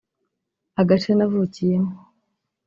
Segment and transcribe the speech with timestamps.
[0.81, 1.93] Agace navukiyemo